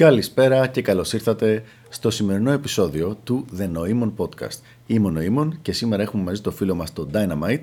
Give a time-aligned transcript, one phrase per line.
[0.00, 4.58] Καλησπέρα και καλώς ήρθατε στο σημερινό επεισόδιο του The Noemon Podcast.
[4.86, 7.60] Είμαι ο Noemon και σήμερα έχουμε μαζί το φίλο μας τον Dynamite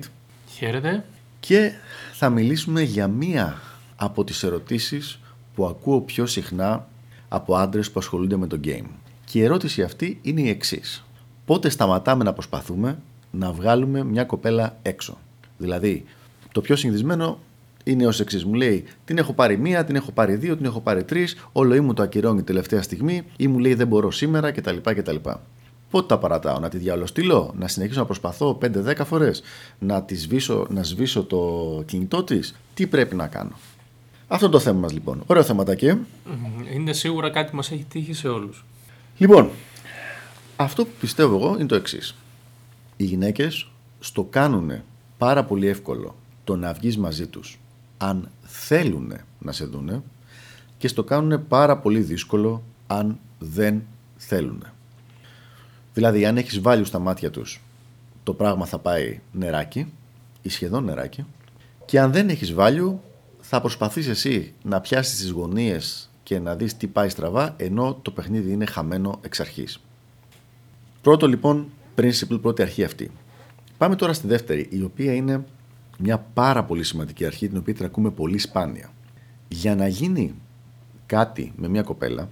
[0.48, 1.04] Χαίρετε.
[1.40, 1.72] και
[2.12, 3.60] θα μιλήσουμε για μία
[3.96, 5.20] από τις ερωτήσεις
[5.54, 6.88] που ακούω πιο συχνά
[7.28, 8.86] από άντρες που ασχολούνται με το game.
[9.24, 11.04] Και η ερώτηση αυτή είναι η εξής.
[11.44, 12.98] Πότε σταματάμε να προσπαθούμε
[13.30, 15.18] να βγάλουμε μια κοπέλα έξω;
[15.56, 16.04] Δηλαδή,
[16.52, 17.38] το πιο συνηθισμένο
[17.90, 18.46] είναι ω εξή.
[18.46, 21.36] Μου λέει: Την έχω πάρει μία, την έχω πάρει δύο, την έχω πάρει τρεις.
[21.52, 24.76] Όλο ή μου το ακυρώνει τελευταία στιγμή, ή μου λέει: Δεν μπορώ σήμερα κτλ.
[24.82, 25.16] κτλ.
[25.90, 29.42] Πότε τα παρατάω, να τη διαλοστείλω, να συνεχίσω να προσπαθώ 5-10 φορές,
[29.78, 33.58] να, της σβήσω, να σβήσω το κινητό της, τι πρέπει να κάνω;
[34.28, 35.22] Αυτό είναι το θέμα μας λοιπόν.
[35.26, 35.86] Ωραίο θεματάκι.
[35.86, 35.98] ε.
[36.74, 38.64] Είναι σίγουρα κάτι που μας έχει τύχει σε όλους.
[39.18, 39.50] Λοιπόν,
[40.56, 42.14] αυτό που πιστεύω εγώ είναι το εξής.
[42.96, 43.68] Οι γυναίκες
[44.00, 44.72] στο κάνουν
[45.18, 46.14] πάρα πολύ εύκολο
[46.44, 47.58] το να βγεις μαζί τους
[47.98, 50.02] αν θέλουν να σε δούνε
[50.78, 53.82] και στο κάνουν πάρα πολύ δύσκολο αν δεν
[54.16, 54.64] θέλουν.
[55.94, 57.60] Δηλαδή, αν έχεις value στα μάτια τους,
[58.22, 59.92] το πράγμα θα πάει νεράκι
[60.42, 61.24] ή σχεδόν νεράκι
[61.84, 62.94] και αν δεν έχεις value,
[63.40, 68.10] θα προσπαθείς εσύ να πιάσεις τις γωνίες και να δεις τι πάει στραβά, ενώ το
[68.10, 69.80] παιχνίδι είναι χαμένο εξ αρχής.
[71.02, 73.10] Πρώτο λοιπόν principle, πρώτη αρχή αυτή.
[73.78, 75.44] Πάμε τώρα στη δεύτερη, η οποία είναι
[75.98, 78.90] μια πάρα πολύ σημαντική αρχή, την οποία την ακούμε πολύ σπάνια.
[79.48, 80.34] Για να γίνει
[81.06, 82.28] κάτι με μια κοπέλα,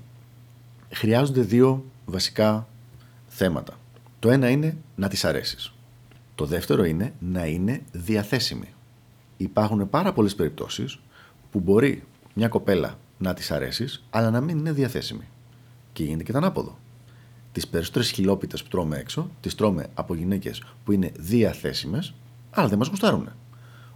[0.92, 2.68] χρειάζονται δύο βασικά
[3.28, 3.78] θέματα.
[4.18, 5.72] Το ένα είναι να της αρέσεις.
[6.34, 8.68] Το δεύτερο είναι να είναι διαθέσιμη.
[9.36, 10.98] Υπάρχουν πάρα πολλές περιπτώσεις
[11.50, 12.02] που μπορεί
[12.34, 15.28] μια κοπέλα να της αρέσεις, αλλά να μην είναι διαθέσιμη.
[15.92, 16.78] Και γίνεται και το ανάποδο.
[17.52, 22.14] Τις περισσότερες χιλόπιτες που τρώμε έξω, τις τρώμε από γυναίκες που είναι διαθέσιμες,
[22.50, 23.28] αλλά δεν μας γουστάρουν.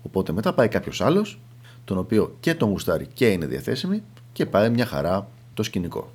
[0.02, 1.40] Οπότε μετά πάει κάποιος άλλος,
[1.84, 6.10] τον οποίο και τον γουστάρει και είναι διαθέσιμη, και πάει μια χαρά το σκηνικό.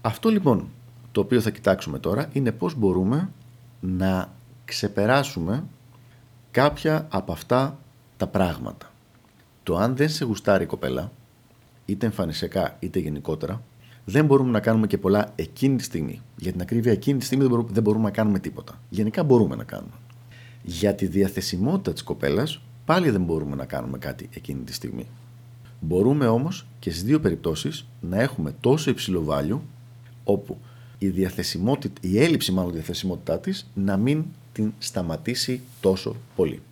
[0.00, 0.68] Αυτό λοιπόν
[1.12, 3.30] το οποίο θα κοιτάξουμε τώρα είναι πώς μπορούμε
[3.80, 4.32] να
[4.64, 5.64] ξεπεράσουμε
[6.50, 7.78] κάποια από αυτά
[8.16, 8.92] τα πράγματα.
[9.62, 11.12] Το αν δεν σε γουστάρει η κοπέλα,
[11.84, 13.62] είτε εμφανισιακά είτε γενικότερα,
[14.04, 16.20] δεν μπορούμε να κάνουμε και πολλά εκείνη τη στιγμή.
[16.36, 18.80] Για την ακρίβεια, εκείνη τη στιγμή δεν μπορούμε, δεν μπορούμε να κάνουμε τίποτα.
[18.88, 19.94] Γενικά μπορούμε να κάνουμε.
[20.62, 25.06] Για τη διαθεσιμότητα της κοπέλας, πάλι δεν μπορούμε να κάνουμε κάτι εκείνη τη στιγμή.
[25.80, 29.58] Μπορούμε όμως και στις δύο περιπτώσεις να έχουμε τόσο υψηλό value,
[30.24, 30.58] όπου
[30.98, 36.62] η, διαθεσιμότητα, η έλλειψη μάλλον διαθεσιμότητά της να μην την σταματήσει τόσο πολύ.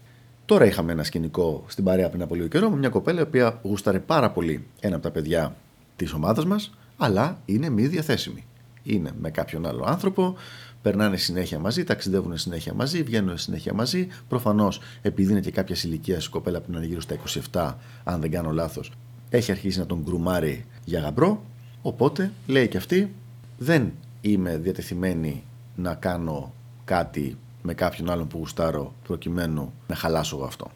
[0.46, 3.60] Τώρα είχαμε ένα σκηνικό στην παρέα πριν από λίγο καιρό με μια κοπέλα η οποία
[3.62, 5.56] γούσταρε πάρα πολύ ένα από τα παιδιά
[5.96, 8.44] της ομάδας μας, αλλά είναι μη διαθέσιμη.
[8.86, 10.34] Είναι με κάποιον άλλο άνθρωπο,
[10.82, 14.08] περνάνε συνέχεια μαζί, ταξιδεύουν συνέχεια μαζί, βγαίνουν συνέχεια μαζί.
[14.28, 17.16] Προφανώς, επειδή είναι και κάποια ηλικία η κοπέλα που είναι γύρω στα
[17.52, 18.92] 27, αν δεν κάνω λάθος,
[19.30, 21.42] έχει αρχίσει να τον γκρουμάρει για γαμπρό.
[21.82, 23.14] Οπότε λέει και αυτή,
[23.58, 25.44] δεν είμαι διατεθειμένη
[25.76, 26.52] να κάνω
[26.84, 30.70] κάτι με κάποιον άλλον που γουστάρω προκειμένου να χαλάσω εγώ αυτό.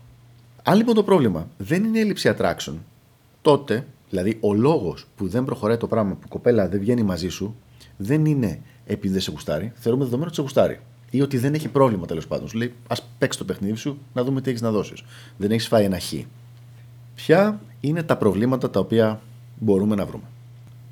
[0.63, 2.75] Αν λοιπόν το πρόβλημα δεν είναι έλλειψη attraction,
[3.43, 7.29] τότε, δηλαδή ο λόγος που δεν προχωράει το πράγμα που η κοπέλα δεν βγαίνει μαζί
[7.29, 7.57] σου,
[8.03, 10.81] δεν είναι επειδή δεν σε γουστάρει, θεωρούμε δεδομένο ότι σε γουστάρει.
[11.11, 12.49] Ή ότι δεν έχει πρόβλημα τέλος πάντων.
[12.49, 15.03] Σου λέει, ας παίξεις το παιχνίδι σου να δούμε τι έχεις να δώσεις.
[15.37, 16.13] Δεν έχεις φάει ένα χ.
[17.15, 19.21] Ποια είναι τα προβλήματα τα οποία
[19.59, 20.25] μπορούμε να βρούμε;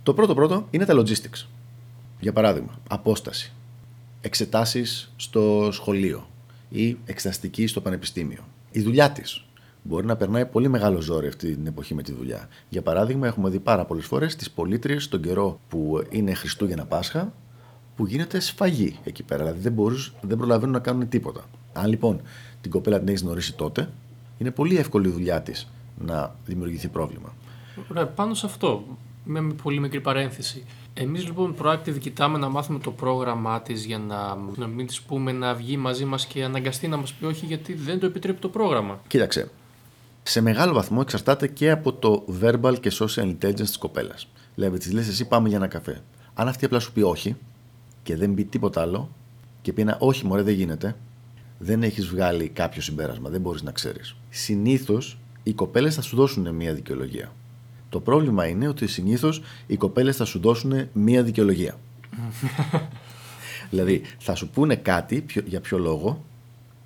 [0.03, 1.47] Το πρώτο πρώτο είναι τα logistics.
[2.21, 3.53] Για παράδειγμα, απόσταση,
[4.21, 6.29] εξετάσεις στο σχολείο
[6.69, 8.45] ή εξεταστική στο πανεπιστήμιο.
[8.71, 9.45] Η δουλειά της.
[9.89, 12.49] Μπορεί να περνάει πολύ μεγάλο ζόρι αυτή την εποχή με τη δουλειά.
[12.69, 17.33] Για παράδειγμα, έχουμε δει πάρα πολλές φορές τις πολίτριε τον καιρό που είναι Χριστούγεννα Πάσχα,
[17.97, 19.43] που γίνεται σφαγή εκεί πέρα.
[19.43, 21.45] Δηλαδή δεν, μπορείς, δεν προλαβαίνουν να κάνουν τίποτα.
[21.73, 22.21] Αν λοιπόν
[22.61, 23.89] την κοπέλα την έχεις γνωρίσει τότε,
[24.39, 25.69] είναι πολύ εύκολη η δουλειά της
[25.99, 27.35] να δημιουργηθεί πρόβλημα.
[27.91, 28.85] Ωραία, πάνω σε αυτό,
[29.25, 30.65] με μια πολύ μικρή παρένθεση.
[30.95, 35.33] Εμείς λοιπόν proactive κοιτάμε να μάθουμε το πρόγραμμά της για να, να μην της πούμε
[35.33, 38.49] να βγει μαζί μας και αναγκαστεί να μας πει όχι γιατί δεν το επιτρέπει το
[38.49, 39.01] πρόγραμμα.
[39.07, 39.51] Κοίταξε.
[40.31, 44.29] Σε μεγάλο βαθμό εξαρτάται και από το verbal και social intelligence της κοπέλας.
[44.55, 46.01] Δηλαδή, τη λες εσύ πάμε για ένα καφέ.
[46.35, 47.37] Αν αυτή απλά σου πει όχι
[48.03, 49.11] και δεν πει τίποτα άλλο
[49.63, 50.97] και πει ένα όχι, μωρέ, δεν γίνεται,
[51.59, 53.31] δεν έχεις βγάλει κάποιο συμπέρασμα.
[53.31, 54.17] Δεν μπορείς να ξέρεις.
[54.31, 57.33] Συνήθως οι κοπέλες θα σου δώσουν μία δικαιολογία.
[57.89, 61.79] Το πρόβλημα είναι ότι συνήθως οι κοπέλες θα σου δώσουν μία δικαιολογία.
[63.71, 66.25] δηλαδή, θα σου πούνε κάτι ποιο- για ποιο λόγο,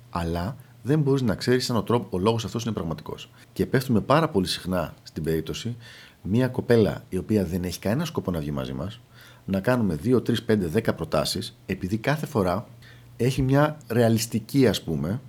[0.09, 3.29] αλλά δεν μπορείς να ξέρεις αν ο, τρόπο, ο λόγος αυτός είναι πραγματικός.
[3.53, 5.75] Και πέφτουμε πάρα πολύ συχνά στην περίπτωση
[6.21, 9.01] μία κοπέλα η οποία δεν έχει κανένα σκοπό να βγει μαζί μας,
[9.45, 12.67] να κάνουμε 2, 3, 5, 10 προτάσεις, επειδή κάθε φορά
[13.17, 15.21] έχει μια ρεαλιστική, ας πούμε,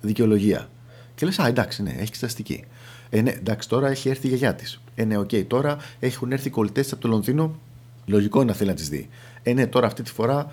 [0.00, 0.68] δικαιολογία.
[1.14, 2.64] Και λες, Α, εντάξει, ναι, έχει εξεταστική.
[3.10, 4.80] Ε, ναι, εντάξει, τώρα έχει έρθει η γιαγιά της.
[4.94, 7.58] Ε, ναι, οκ, τώρα έχουν έρθει οι κολλητές από το Λονδίνο
[8.06, 9.08] Λογικό είναι να θέλει να τις δει.
[9.42, 10.46] Ε, ναι, τώρα αυτή τη φορά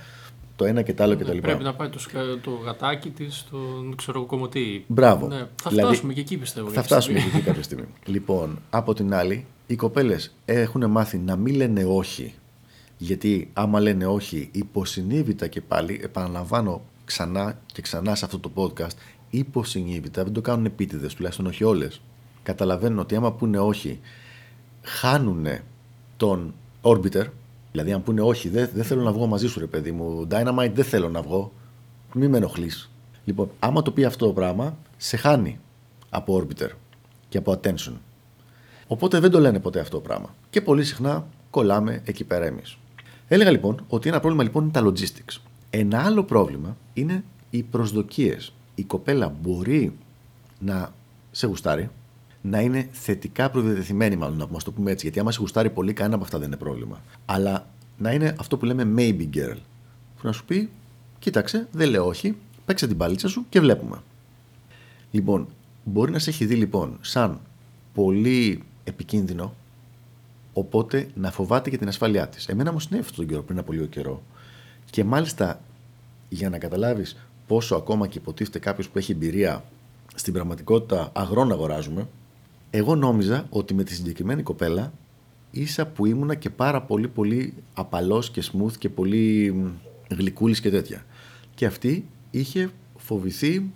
[0.63, 1.37] το ένα και το άλλο Ναι, κτλ.
[1.37, 4.85] Πρέπει να πάει το, σκα- το γατάκι της στον ξέρω εγώ κομμωτή.
[4.87, 5.27] Μπράβο.
[5.27, 6.67] Ναι, θα Δηλαδή, φτάσουμε και εκεί πιστεύω.
[6.67, 7.31] Θα κάποια φτάσουμε στιγμή.
[7.31, 7.85] και εκεί κάποια στιγμή.
[8.13, 12.33] λοιπόν, από την άλλη, οι κοπέλες έχουν μάθει να μην λένε όχι.
[12.97, 18.95] Γιατί άμα λένε όχι, υποσυνείδητα και πάλι, επαναλαμβάνω ξανά και ξανά σε αυτό το podcast,
[19.29, 22.01] υποσυνείδητα, δεν το κάνουν επίτηδες, τουλάχιστον όχι όλες.
[22.43, 23.99] Καταλαβαίνουν ότι άμα πούνε όχι,
[24.81, 25.45] χάνουν
[26.17, 27.25] τον orbiter.
[27.73, 30.27] Δηλαδή, αν πούνε όχι, δεν, δεν θέλω να βγω μαζί σου, ρε παιδί μου.
[30.31, 31.51] Dynamite, δεν θέλω να βγω.
[32.13, 32.89] Μην με ενοχλείς.
[33.25, 35.59] Λοιπόν, άμα το πει αυτό το πράγμα, σε χάνει
[36.09, 36.69] από orbiter
[37.29, 37.93] και από attention.
[38.87, 40.35] Οπότε δεν το λένε ποτέ αυτό το πράγμα.
[40.49, 42.77] Και πολύ συχνά κολλάμε εκεί πέρα εμείς.
[43.27, 45.41] Έλεγα λοιπόν ότι ένα πρόβλημα λοιπόν είναι τα logistics.
[45.69, 48.53] Ένα άλλο πρόβλημα είναι οι προσδοκίες.
[48.75, 49.97] Η κοπέλα μπορεί
[50.59, 50.93] να
[51.31, 51.89] σε γουστάρει,
[52.45, 55.05] να είναι θετικά προδιατεθειμένη, μάλλον να μας το πούμε έτσι.
[55.05, 57.01] Γιατί άμα σε γουστάρει πολύ, κανένα από αυτά δεν είναι πρόβλημα.
[57.25, 57.67] Αλλά
[57.97, 59.57] να είναι αυτό που λέμε maybe girl.
[60.15, 60.69] Που να σου πει,
[61.19, 62.35] κοίταξε, δεν λέω όχι,
[62.65, 63.97] παίξε την παλίτσα σου και βλέπουμε.
[65.11, 65.47] Λοιπόν,
[65.83, 67.39] μπορεί να σε έχει δει λοιπόν σαν
[67.93, 69.53] πολύ επικίνδυνο,
[70.53, 72.47] οπότε να φοβάται και την ασφάλειά της.
[72.47, 74.23] Εμένα μου συνέβη αυτόν τον καιρό πριν από λίγο καιρό.
[74.89, 75.61] Και μάλιστα
[76.29, 77.17] για να καταλάβεις
[77.47, 79.63] πόσο ακόμα και υποτίθεται κάποιος που έχει εμπειρία
[80.15, 82.07] στην πραγματικότητα αγρόν αγοράζουμε,
[82.75, 84.93] εγώ νόμιζα ότι με τη συγκεκριμένη κοπέλα
[85.51, 89.67] ίσα που ήμουνα και πάρα πολύ πολύ απαλός και smooth και πολύ μ,
[90.15, 91.05] γλυκούλης και τέτοια.
[91.55, 93.71] Και αυτή είχε φοβηθεί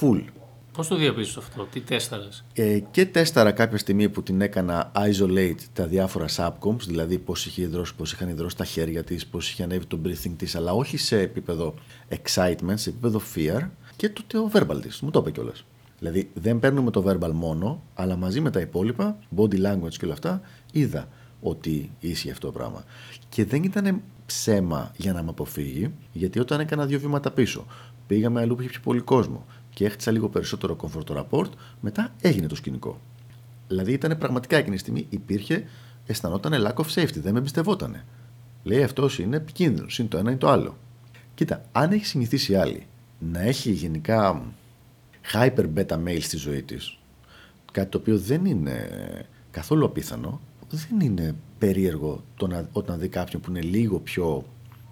[0.00, 0.24] full.
[0.72, 5.60] Πώς το διαπίστωσες αυτό, τι τέσταρες; Ε, και τέσταρα κάποια στιγμή που την έκανα isolate
[5.72, 9.62] τα διάφορα subcoms, δηλαδή πώς είχε υδρώσει, πώς είχαν υδρώσει τα χέρια της, πώς είχε
[9.62, 11.74] ανέβει το breathing της, αλλά όχι σε επίπεδο
[12.08, 15.00] excitement, σε επίπεδο fear και το, το verbal της.
[15.00, 15.64] Μου το είπε κιόλας.
[16.00, 20.12] Δηλαδή δεν παίρνουμε το verbal μόνο, αλλά μαζί με τα υπόλοιπα, body language και όλα
[20.12, 20.40] αυτά,
[20.72, 21.08] είδα
[21.40, 22.84] ότι ίσχυε αυτό το πράγμα.
[23.28, 27.66] Και δεν ήταν ψέμα για να με αποφύγει, γιατί όταν έκανα δύο βήματα πίσω,
[28.06, 31.50] πήγαμε αλλού που είχε πιο πολύ κόσμο και έχτισα λίγο περισσότερο comfort rapport,
[31.80, 33.00] μετά έγινε το σκηνικό.
[33.68, 35.64] Δηλαδή ήταν πραγματικά εκείνη τη στιγμή υπήρχε,
[36.06, 38.04] αισθανόταν lack of safety, δεν με εμπιστευότανε.
[38.62, 40.76] Λέει αυτός είναι επικίνδυνος, είναι το ένα ή το άλλο.
[41.34, 42.86] Κοίτα, αν έχει συνηθίσει άλλη
[43.18, 44.42] να έχει γενικά
[45.32, 46.98] hyper beta male στη ζωή της,
[47.72, 48.88] κάτι το οποίο δεν είναι
[49.50, 50.40] καθόλου απίθανο,
[50.70, 54.44] δεν είναι περίεργο το να, όταν δει κάποιον που είναι λίγο πιο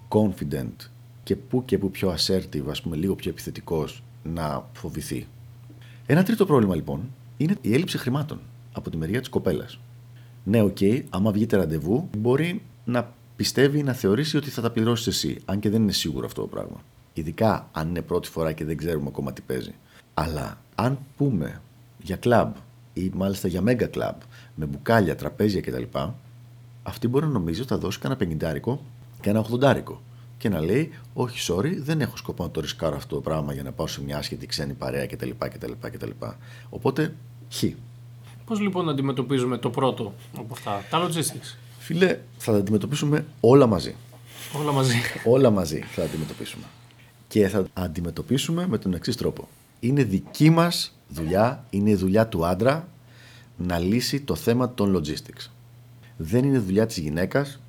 [0.07, 0.75] confident
[1.23, 5.27] και που και που πιο assertive, ας πούμε, λίγο πιο επιθετικός να φοβηθεί.
[6.05, 8.39] Ένα τρίτο πρόβλημα λοιπόν είναι η έλλειψη χρημάτων
[8.73, 9.79] από τη μεριά της κοπέλας.
[10.43, 10.77] Ναι, οκ,
[11.09, 15.69] άμα βγείτε ραντεβού, μπορεί να πιστεύει να θεωρήσει ότι θα τα πληρώσεις εσύ, αν και
[15.69, 16.83] δεν είναι σίγουρο αυτό το πράγμα.
[17.13, 19.73] Ειδικά αν είναι πρώτη φορά και δεν ξέρουμε ακόμα τι παίζει.
[20.19, 21.61] Αλλά αν πούμε
[22.01, 22.53] για κλαμπ
[22.93, 24.15] ή μάλιστα για μέγα κλαμπ
[24.55, 25.83] με μπουκάλια, τραπέζια κτλ.,
[26.83, 28.81] αυτή μπορεί να νομίζει ότι θα δώσει κανένα πενηντάρικο
[29.21, 30.01] και ένα ογδοντάρικο.
[30.37, 33.63] Και να λέει, Όχι, sorry, δεν έχω σκοπό να το ρισκάρω αυτό το πράγμα για
[33.63, 35.29] να πάω σε μια άσχετη ξένη παρέα κτλ.
[35.37, 36.09] κτλ, κτλ.
[36.69, 37.15] Οπότε,
[37.53, 37.63] χ.
[38.45, 43.95] Πώς λοιπόν αντιμετωπίζουμε το πρώτο από αυτά, τα logistics; Φίλε, θα τα αντιμετωπίσουμε όλα μαζί.
[44.59, 44.95] Όλα μαζί.
[45.25, 46.63] όλα μαζί θα τα αντιμετωπίσουμε.
[47.27, 49.47] Και θα τα αντιμετωπίσουμε με τον εξής τρόπο.
[49.79, 52.87] Είναι δική μας δουλειά, είναι η δουλειά του άντρα
[53.57, 55.49] να λύσει το θέμα των logistics.
[56.17, 57.59] Δεν είναι δουλειά της γυναίκας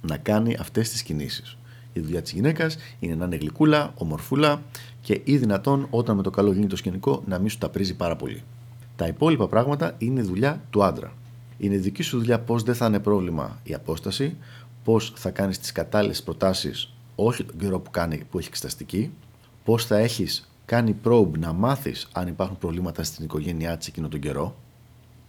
[0.00, 1.56] να κάνει αυτές τις κινήσεις.
[1.92, 4.62] Η δουλειά της γυναίκας είναι να είναι γλυκούλα, ομορφούλα
[5.00, 7.94] και ή δυνατόν όταν με το καλό γίνει το σκηνικό να μην σου τα πρίζει
[7.94, 8.42] πάρα πολύ.
[8.96, 11.12] Τα υπόλοιπα πράγματα είναι δουλειά του άντρα.
[11.58, 14.36] Είναι δική σου δουλειά πώς δεν θα είναι πρόβλημα η απόσταση,
[14.84, 19.10] πώς θα κάνεις τις κατάλληλες προτάσεις, όχι τον καιρό που, κάνει, που έχει εξεταστική,
[19.64, 24.20] πώς θα έχεις κάνει probe να μάθεις αν υπάρχουν προβλήματα στην οικογένειά της εκείνο τον
[24.20, 24.56] καιρό.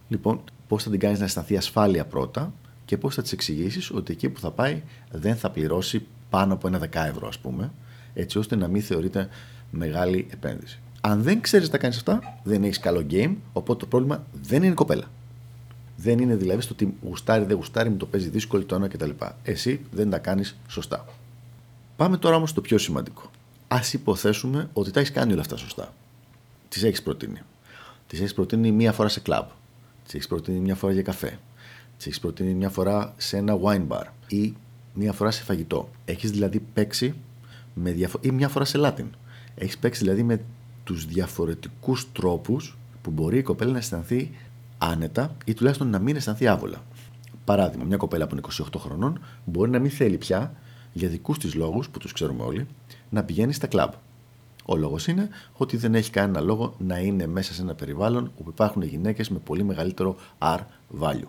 [0.08, 2.54] Λοιπόν, πώς θα την κάνεις να αισθανθεί ασφάλεια πρώτα
[2.86, 6.68] και πώς θα της εξηγήσεις ότι εκεί που θα πάει δεν θα πληρώσει πάνω από
[6.68, 7.72] ένα 10 ευρώ, ας πούμε,
[8.13, 9.30] έτσι ώστε να μην θεωρείται
[9.72, 10.80] μεγάλη επένδυση.
[11.01, 14.63] Αν δεν ξέρεις να τα κάνεις αυτά, δεν έχεις καλό game, οπότε το πρόβλημα δεν
[14.63, 15.06] είναι η κοπέλα.
[15.98, 19.10] Δεν είναι δηλαδή στο ότι γουστάρει, δεν γουστάρει, μου το παίζει δύσκολο το ένα κτλ.
[19.44, 21.06] Εσύ δεν τα κάνεις σωστά.
[21.96, 23.30] Πάμε τώρα όμως στο πιο σημαντικό.
[23.67, 25.93] Α υποθέσουμε ότι τα έχεις κάνει όλα αυτά σωστά.
[26.69, 27.41] Τις έχεις προτείνει.
[28.07, 29.45] Τις έχεις προτείνει μία φορά σε κλαμπ.
[30.03, 31.39] Τις έχεις προτείνει μία φορά για καφέ.
[31.98, 34.53] Τις έχεις προτείνει μία φορά σε ένα wine bar ή
[34.93, 35.89] μία φορά σε φαγητό.
[36.05, 37.13] Έχεις δηλαδή παίξει
[37.74, 39.05] με διαφο- ή μία φορά σε Latin.
[39.55, 40.41] Έχεις παίξει δηλαδή με
[40.84, 44.31] τους διαφορετικούς τρόπους που μπορεί η κοπέλα να αισθανθεί
[44.77, 46.84] άνετα ή τουλάχιστον να μην αισθανθεί άβολα.
[47.45, 50.53] Παράδειγμα, μια κοπέλα που είναι 28 χρονών μπορεί να μην θέλει πια,
[50.93, 52.67] για δικούς της λόγους που τους ξέρουμε όλοι,
[53.09, 53.91] να πηγαίνει στα κλαμπ.
[54.65, 58.50] Ο λόγος είναι ότι δεν έχει κανένα λόγο να είναι μέσα σε ένα περιβάλλον όπου
[58.50, 60.59] υπάρχουν γυναίκες με πολύ μεγαλύτερο R
[61.01, 61.27] value.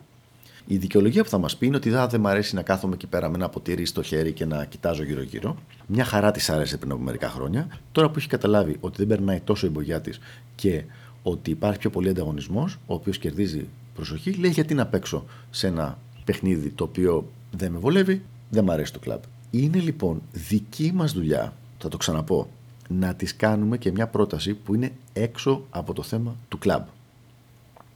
[0.66, 3.28] Η δικαιολογία που θα μας πει είναι ότι δεν μου αρέσει να κάθομαι εκεί πέρα
[3.28, 5.56] με ένα ποτήρι στο χέρι και να κοιτάζω γύρω-γύρω.
[5.86, 7.68] Μια χαρά της άρεσε πριν από μερικά χρόνια.
[7.92, 10.18] Τώρα που έχει καταλάβει ότι δεν περνάει τόσο η μπογιά της
[10.54, 10.84] και
[11.22, 15.98] ότι υπάρχει πιο πολύ ανταγωνισμός, ο οποίος κερδίζει προσοχή, λέει γιατί να παίξω σε ένα
[16.24, 19.20] παιχνίδι το οποίο δεν με βολεύει, δεν μου αρέσει το κλαμπ.
[19.50, 21.52] Είναι λοιπόν δική μας δουλειά,
[21.86, 22.48] θα το ξαναπώ,
[22.88, 26.86] να τις κάνουμε και μια πρόταση που είναι έξω από το θέμα του κλαμπ.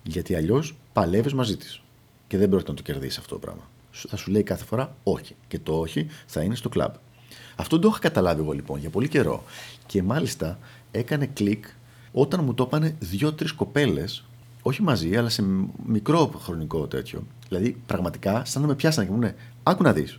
[0.03, 1.83] Γιατί αλλιώς παλεύεις μαζί της.
[2.27, 3.69] Και δεν πρόκειται να το κερδίσει αυτό το πράγμα.
[3.93, 5.35] Θα σου λέει κάθε φορά όχι.
[5.49, 6.93] Και το όχι θα είναι στο κλαμπ.
[7.57, 9.45] Αυτό το είχα καταλάβει εγώ λοιπόν για πολύ καιρό.
[9.87, 10.59] Και μάλιστα
[10.91, 11.65] έκανε κλικ
[12.13, 14.25] όταν μου το είπανε δύο-τρεις κοπέλες,
[14.63, 15.45] όχι μαζί, αλλά σε
[15.87, 17.23] μικρό χρονικό τέτοιο.
[17.49, 20.19] Δηλαδή, πραγματικά, σαν να με πιάσανε και μου λένε, Άκου να δεις.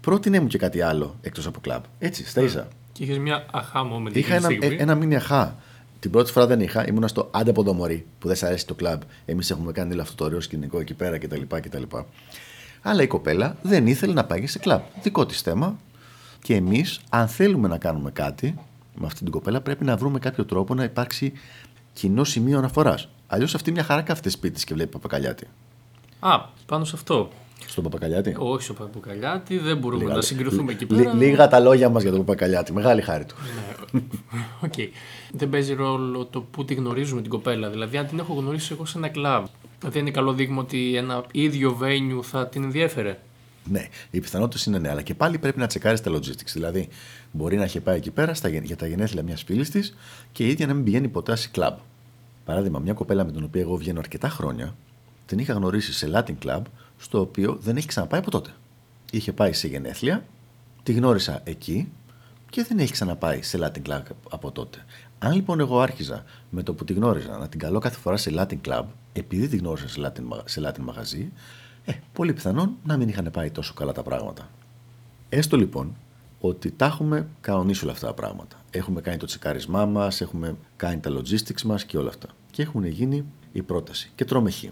[0.00, 1.82] Πρότεινε μου και κάτι άλλο εκτός από κλαμπ.
[1.98, 2.68] Έτσι, στα ίσα.
[2.96, 4.14] Και είχες μια αχά moment.
[4.14, 5.56] Είχα ένα, ε, ένα μήνυ αχά.
[5.98, 8.66] Την πρώτη φορά δεν είχα, ήμουνα στο άντε από το μωρί που δεν σ' αρέσει
[8.66, 9.00] το κλαμπ.
[9.24, 11.40] Εμείς έχουμε κάνει όλο αυτό το ωραίο σκηνικό εκεί πέρα κτλ.
[11.48, 11.82] κτλ.
[12.82, 14.80] Αλλά η κοπέλα δεν ήθελε να πάει σε κλαμπ.
[15.02, 15.78] Δικό της θέμα.
[16.42, 18.58] Και εμείς, αν θέλουμε να κάνουμε κάτι
[18.94, 21.32] με αυτή την κοπέλα, πρέπει να βρούμε κάποιο τρόπο να υπάρξει
[21.92, 23.08] κοινό σημείο αναφοράς.
[23.26, 25.46] Αλλιώς αυτή μια χαρά κάθεται σπίτι και βλέπει Παπακαλιάτη.
[26.20, 27.30] Α, πάνω σε αυτό.
[27.66, 28.34] Στον Παπακαλιάτη.
[28.38, 31.14] Όχι στον Παπακαλιάτη, δεν μπορούμε Λίγα- να συγκριθούμε εκεί λί- πέρα.
[31.14, 32.72] Λίγα τα λόγια μας για τον Παπακαλιάτη.
[32.72, 33.34] Μεγάλη χάρη του.
[33.92, 34.00] Ναι,
[34.64, 34.72] Οκ.
[35.32, 37.70] Δεν παίζει ρόλο το που τη γνωρίζουμε την κοπέλα.
[37.70, 39.44] Δηλαδή, αν την έχω γνωρίσει εγώ σε ένα κλαμπ,
[39.88, 43.18] δεν είναι καλό δείγμα ότι ένα ίδιο venue θα την ενδιέφερε.
[43.70, 46.50] Ναι, οι πιθανότητες είναι ναι, αλλά και πάλι πρέπει να τσεκάρεις τα logistics.
[46.52, 46.88] Δηλαδή,
[47.32, 49.96] μπορεί να έχει πάει εκεί πέρα στα, γεν- για τα γενέθλια μιας φίλης της
[50.32, 51.74] και η ίδια να μην πηγαίνει ποτέ σε κλαμπ.
[52.44, 54.74] Παράδειγμα, μια κοπέλα με την οποία εγώ βγαίνω αρκετά χρόνια,
[55.26, 56.60] την είχα γνωρίσει σε Latin Club,
[56.98, 58.50] στο οποίο δεν έχει ξαναπάει από τότε.
[59.10, 60.24] Είχε πάει σε γενέθλια,
[60.82, 61.88] τη γνώρισα εκεί
[62.50, 64.84] και δεν έχει ξαναπάει σε Latin Club από τότε.
[65.18, 68.32] Αν λοιπόν εγώ άρχιζα με το που τη γνώριζα να την καλώ κάθε φορά σε
[68.36, 71.32] Latin Club, επειδή τη γνώρισα σε Latin, μα- σε Latin μαγαζί,
[71.84, 74.48] ε, πολύ πιθανόν να μην είχαν πάει τόσο καλά τα πράγματα.
[75.28, 75.96] Έστω λοιπόν
[76.40, 78.56] ότι τα έχουμε κανονίσει όλα αυτά τα πράγματα.
[78.70, 82.28] Έχουμε κάνει το τσεκάρισμά μας, έχουμε κάνει τα logistics μας και όλα αυτά.
[82.50, 84.10] Και έχουν γίνει η πρόταση.
[84.14, 84.64] Και τρώμε χ.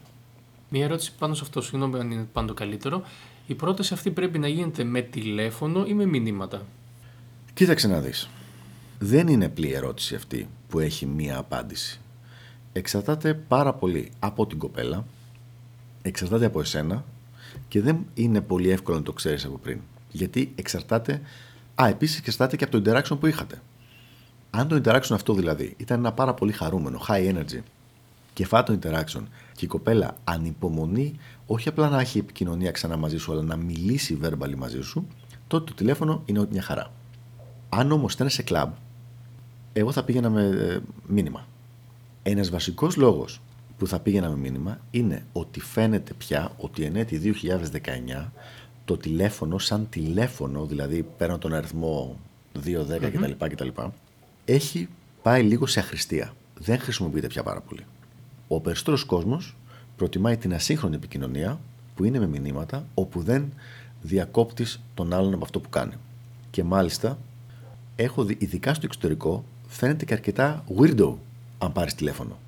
[0.76, 3.02] Μία ερώτηση πάνω σε αυτό, συγγνώμη αν είναι πάντα το καλύτερο.
[3.46, 6.66] Η πρόταση αυτή πρέπει να γίνεται με τηλέφωνο ή με μηνύματα;
[7.54, 8.28] Κοίταξε να δεις.
[8.98, 12.00] Δεν είναι απλή ερώτηση αυτή που έχει μία απάντηση.
[12.72, 15.04] Εξαρτάται πάρα πολύ από την κοπέλα,
[16.02, 17.04] εξαρτάται από εσένα
[17.68, 19.80] και δεν είναι πολύ εύκολο να το ξέρεις από πριν.
[20.10, 21.20] Γιατί εξαρτάται...
[21.82, 23.62] Α, επίσης εξαρτάται και από το interaction που είχατε.
[24.50, 27.60] Αν το interaction αυτό δηλαδή ήταν ένα πάρα πολύ χαρούμενο, high energy
[28.34, 29.22] και φάει το interaction
[29.52, 31.14] και η κοπέλα ανυπομονεί
[31.46, 35.06] όχι απλά να έχει επικοινωνία ξανά μαζί σου, αλλά να μιλήσει verbally μαζί σου,
[35.46, 36.92] τότε το τηλέφωνο είναι ό,τι μια χαρά.
[37.68, 38.72] Αν όμως ήταν σε κλαμπ,
[39.72, 41.46] εγώ θα πήγαινα με ε, μήνυμα.
[42.22, 43.40] Ένας βασικός λόγος
[43.78, 47.34] που θα πήγαινα με μήνυμα είναι ότι φαίνεται πια ότι εν έτη
[48.14, 48.26] 2019
[48.84, 52.18] το τηλέφωνο, σαν τηλέφωνο, δηλαδή παίρνω τον αριθμό
[52.64, 53.68] 210 κτλ, κτλ.
[54.44, 54.88] Έχει
[55.22, 56.34] πάει λίγο σε αχρηστία.
[56.58, 57.84] Δεν χρησιμοποιείται πια πάρα πολύ.
[58.48, 59.56] Ο περισσότερος κόσμος
[59.96, 61.60] προτιμάει την ασύγχρονη επικοινωνία
[61.94, 63.52] που είναι με μηνύματα όπου δεν
[64.02, 65.94] διακόπτεις τον άλλον από αυτό που κάνει.
[66.50, 67.18] Και μάλιστα
[67.96, 71.14] έχω δει, ειδικά στο εξωτερικό, φαίνεται και αρκετά weirdo
[71.58, 72.38] αν πάρεις τηλέφωνο.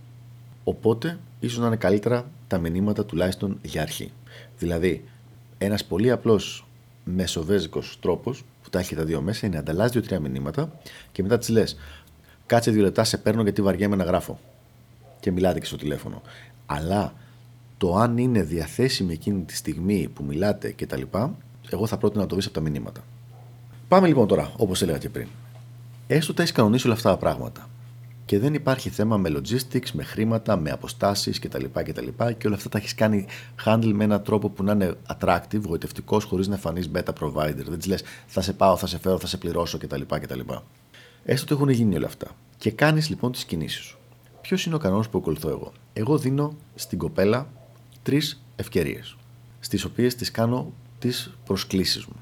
[0.64, 4.12] Οπότε, ίσως να είναι καλύτερα τα μηνύματα τουλάχιστον για αρχή.
[4.58, 5.04] Δηλαδή,
[5.58, 6.66] ένας πολύ απλός
[7.04, 10.72] μεσοβέζικος τρόπος που τα έχει τα δύο μέσα είναι να ανταλλάσσει δύο-τρία μηνύματα
[11.12, 11.76] και μετά της λες:
[12.46, 14.38] Κάτσε δύο λεπτά, σε παίρνω γιατί βαριέμαι να γράφω.
[15.26, 16.22] Και μιλάτε και στο τηλέφωνο.
[16.66, 17.14] Αλλά
[17.78, 21.02] το αν είναι διαθέσιμη εκείνη τη στιγμή που μιλάτε κτλ.,
[21.70, 23.04] εγώ θα πρότεινα να το δει από τα μηνύματα.
[23.88, 25.26] Πάμε λοιπόν τώρα, όπως έλεγα και πριν.
[26.06, 27.68] Έστω ότι έχεις κανονίσει όλα αυτά τα πράγματα
[28.24, 31.64] και δεν υπάρχει θέμα με logistics, με χρήματα, με αποστάσεις κτλ.
[31.72, 32.08] κτλ.
[32.38, 33.26] Και όλα αυτά τα έχεις κάνει
[33.64, 37.64] handle με έναν τρόπο που να είναι attractive, γοητευτικός, χωρίς να φανεί beta provider.
[37.66, 40.02] Δεν της λες, θα σε πάω, θα σε φέρω, θα σε πληρώσω κτλ.
[40.08, 40.40] κτλ.
[41.24, 42.26] Έστω ότι έχουν γίνει όλα αυτά.
[42.58, 43.95] Και κάνεις λοιπόν τις κινήσεις σου.
[44.46, 47.48] Ποιος είναι ο κανόνας που ακολουθώ εγώ; Εγώ δίνω στην κοπέλα
[48.02, 49.16] τρεις ευκαιρίες,
[49.60, 52.16] στις οποίες τις κάνω τις προσκλήσεις μου.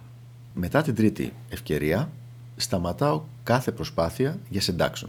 [0.55, 2.11] Μετά την τρίτη ευκαιρία,
[2.57, 5.09] σταματάω κάθε προσπάθεια για seduction.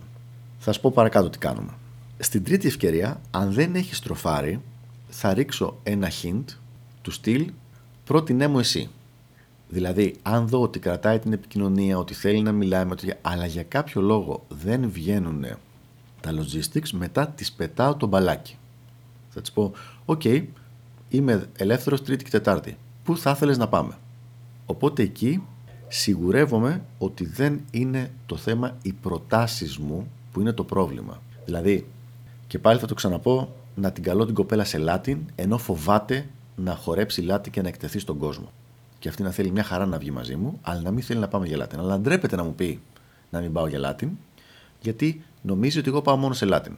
[0.60, 1.72] Θα σου πω παρακάτω τι κάνουμε.
[2.19, 4.62] Στην τρίτη ευκαιρία, αν δεν έχει στροφάρει,
[5.10, 6.45] θα ρίξω ένα hint
[7.01, 7.51] του στυλ
[8.05, 8.89] πρότεινέ μου εσύ.
[9.69, 13.13] Δηλαδή, αν δω ότι κρατάει την επικοινωνία, ότι θέλει να μιλάει, με ότι...
[13.22, 15.45] αλλά για κάποιο λόγο δεν βγαίνουν
[16.25, 18.58] τα logistics, μετά της πετάω το μπαλάκι.
[19.29, 19.72] Θα της πω,
[20.05, 20.24] οκ,
[21.10, 22.77] είμαι ελεύθερος Τρίτη και Τετάρτη.
[23.03, 23.98] Πού θα ήθελες να πάμε;
[24.65, 25.44] Οπότε εκεί
[25.88, 31.22] σιγουρεύομαι ότι δεν είναι το θέμα οι προτάσεις μου που είναι το πρόβλημα.
[31.46, 31.88] Δηλαδή,
[32.48, 36.75] και πάλι θα το ξαναπώ, να την καλώ την κοπέλα σε Latin, ενώ φοβάται να
[36.75, 38.51] χορέψει Latin και να εκτεθεί στον κόσμο.
[39.00, 41.27] Και αυτή να θέλει μια χαρά να βγει μαζί μου, αλλά να μην θέλει να
[41.27, 41.77] πάμε για Latin.
[41.77, 42.79] Αλλά ντρέπεται να μου πει
[43.29, 44.08] να μην πάω για Latin,
[44.85, 46.71] γιατί νομίζει ότι εγώ πάω μόνο σε Latin.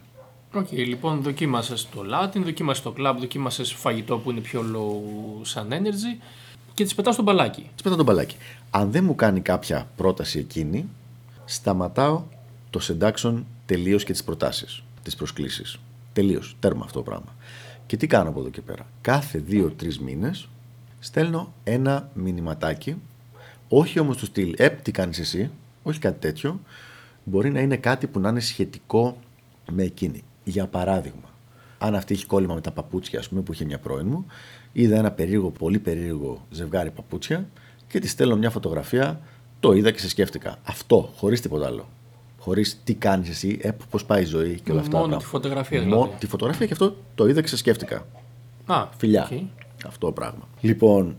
[0.54, 5.46] Οκ, okay, λοιπόν, δοκίμασες το Latin, δοκίμασες το club, δοκίμασες φαγητό που είναι πιο low
[5.46, 6.22] σαν energy
[6.74, 7.70] και της πετάς το μπαλάκι.
[7.76, 8.36] Της πετάω το μπαλάκι.
[8.70, 10.90] Αν δεν μου κάνει κάποια πρόταση εκείνη,
[11.46, 12.24] σταματάω
[12.70, 15.80] το seduction τελείως και τις προτάσεις, τις προσκλήσεις.
[16.14, 16.56] Τελείως.
[16.60, 17.36] Τέρμα αυτό το πράγμα.
[17.86, 18.86] Και τι κάνω από εδώ και πέρα.
[19.02, 20.48] Κάθε δύο-τρεις μήνες
[21.00, 22.96] στέλνω ένα μηνυματάκι,
[23.70, 25.50] όχι όμως του στυλ, Ε, τι κάνεις εσύ,
[25.84, 26.60] όχι κάτι τέτοιο.
[27.30, 29.18] Μπορεί να είναι κάτι που να είναι σχετικό
[29.72, 30.24] με εκείνη.
[30.44, 31.30] Για παράδειγμα,
[31.78, 34.26] αν αυτή έχει κόλλημα με τα παπούτσια, ας πούμε, που είχε μια πρώην μου,
[34.72, 37.48] είδα ένα περίεργο, πολύ περίεργο ζευγάρι παπούτσια
[37.88, 39.20] και τη στέλνω μια φωτογραφία.
[39.60, 40.58] Το είδα και σε σκέφτηκα.
[40.64, 41.88] Αυτό, χωρίς τίποτα άλλο.
[42.40, 44.98] Χωρίς τι κάνεις εσύ, ε, πώς πάει η ζωή και όλα αυτά.
[44.98, 46.02] Μόνο τη φωτογραφία δηλαδή.
[46.02, 48.06] Μόνο τη φωτογραφία και αυτό το είδα και σε σκέφτηκα.
[48.66, 49.30] Α, Φιλιά.
[49.32, 49.44] Okay.
[49.86, 50.48] Αυτό το πράγμα.
[50.62, 51.16] Λοιπόν,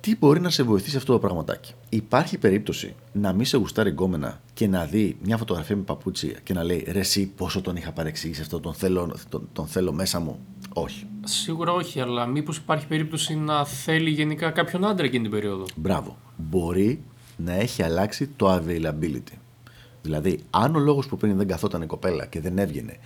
[0.00, 4.40] τι μπορεί να σε βοηθήσει αυτό το πραγματάκι; Υπάρχει περίπτωση να μην σε γουστάρει γκόμενα
[4.54, 7.92] και να δει μια φωτογραφία με παπούτσι και να λέει ρε, εσύ πόσο τον είχα
[7.92, 10.38] παρεξηγήσει αυτό, τον θέλω, τον, τον θέλω μέσα μου.
[10.72, 11.06] Όχι.
[11.24, 16.16] Σίγουρα όχι, αλλά μήπως υπάρχει περίπτωση να θέλει γενικά κάποιον άντρα εκείνη την περίοδο; Μπράβο.
[16.36, 17.02] Μπορεί
[17.36, 19.36] να έχει αλλάξει το availability.
[20.02, 22.96] Δηλαδή, αν ο λόγος που πριν δεν καθόταν η κοπέλα και δεν έβγαινε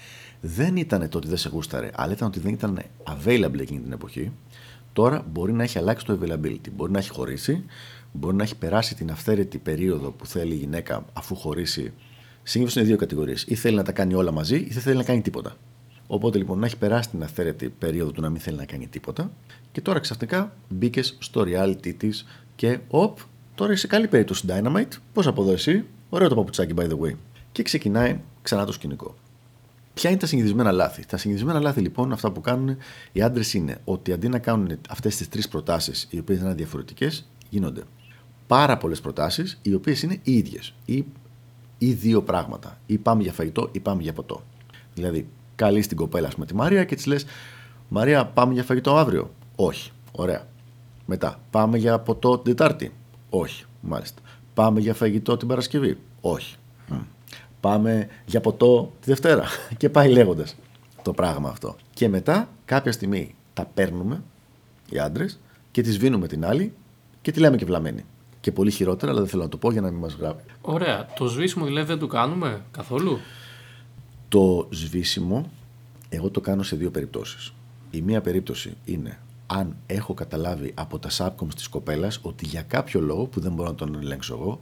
[0.46, 3.92] δεν ήταν το ότι δεν σε γούσταρε, αλλά ήταν ότι δεν ήταν available εκείνη την
[3.92, 4.32] εποχή,
[4.94, 6.70] τώρα μπορεί να έχει αλλάξει το availability.
[6.76, 7.64] Μπορεί να έχει χωρίσει,
[8.12, 11.92] μπορεί να έχει περάσει την αυθαίρετη περίοδο που θέλει η γυναίκα αφού χωρίσει.
[12.42, 13.44] Συνήθω είναι δύο κατηγορίες.
[13.48, 15.56] Ή θέλει να τα κάνει όλα μαζί, ή δεν θέλει να κάνει τίποτα.
[16.06, 19.30] Οπότε λοιπόν να έχει περάσει την αυθαίρετη περίοδο του να μην θέλει να κάνει τίποτα
[19.72, 23.18] και τώρα ξαφνικά μπήκες στο reality της και οπ,
[23.54, 24.92] τώρα είσαι καλή περίπτωση Dynamite.
[25.12, 27.12] Πώς από εδώ εσύ, ωραίο το παπουτσάκι by the way.
[27.52, 29.14] Και ξεκινάει ξανά το σκηνικό.
[29.94, 32.76] Ποια είναι τα συνηθισμένα λάθη; Τα συνηθισμένα λάθη λοιπόν, αυτά που κάνουν
[33.12, 37.28] οι άντρες είναι ότι αντί να κάνουν αυτές τις τρεις προτάσεις, οι οποίες είναι διαφορετικές,
[37.48, 37.82] γίνονται
[38.46, 40.74] πάρα πολλές προτάσεις, οι οποίες είναι οι ίδιες.
[40.84, 41.04] Ή,
[41.78, 42.78] ή δύο πράγματα.
[42.86, 44.42] Ή πάμε για φαγητό ή πάμε για ποτό.
[44.94, 47.24] Δηλαδή, καλείς την κοπέλα με τη Μαρία και της λες:
[47.88, 49.34] Μαρία, πάμε για φαγητό αύριο.
[49.56, 49.90] Όχι.
[50.12, 50.46] Ωραία.
[51.06, 52.92] Μετά, πάμε για ποτό την Τετάρτη.
[53.30, 53.64] Όχι.
[53.80, 54.22] Μάλιστα.
[54.54, 55.98] Πάμε για φαγητό την Παρασκευή.
[56.20, 56.56] Όχι.
[57.64, 59.44] Πάμε για ποτό τη Δευτέρα.
[59.78, 60.56] Και πάει λέγοντας
[61.02, 61.76] το πράγμα αυτό.
[61.94, 64.22] Και μετά, κάποια στιγμή τα παίρνουμε
[64.90, 66.72] οι άντρες και τη σβήνουμε την άλλη
[67.22, 68.04] και τη λέμε και βλαμμένη.
[68.40, 70.42] Και πολύ χειρότερα, αλλά δεν θέλω να το πω για να μην μας γράφει.
[70.60, 71.06] Ωραία.
[71.16, 73.18] Το σβήσιμο δηλαδή δεν το κάνουμε καθόλου;
[74.28, 75.50] Το σβήσιμο,
[76.08, 77.52] εγώ το κάνω σε δύο περιπτώσεις.
[77.90, 83.00] Η μία περίπτωση είναι αν έχω καταλάβει από τα subcoms της κοπέλας ότι για κάποιο
[83.00, 84.60] λόγο που δεν μπορώ να τον ελέγξω εγώ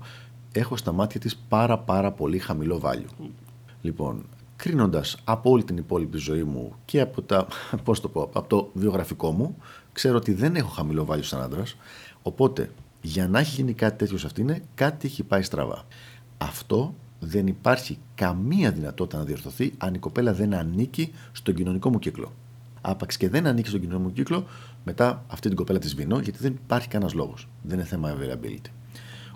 [0.53, 3.27] έχω στα μάτια της πάρα πάρα πολύ χαμηλό value.
[3.83, 4.25] Λοιπόν,
[4.57, 7.47] κρίνοντας από όλη την υπόλοιπη ζωή μου και από, τα,
[7.85, 9.57] πώς το, πω, από το βιογραφικό μου,
[9.93, 11.77] ξέρω ότι δεν έχω χαμηλό value σαν άντρας.
[12.23, 15.85] Οπότε, για να έχει γίνει κάτι τέτοιο σε αυτήν, κάτι έχει πάει στραβά.
[16.39, 21.99] Αυτό δεν υπάρχει καμία δυνατότητα να διορθωθεί αν η κοπέλα δεν ανήκει στον κοινωνικό μου
[21.99, 22.33] κύκλο.
[22.81, 24.47] Άπαξ και δεν ανήκει στον κοινωνικό μου κύκλο,
[24.85, 27.49] μετά αυτή την κοπέλα της σβήνω, γιατί δεν υπάρχει κανένας λόγος.
[27.63, 28.71] Δεν είναι θέμα availability.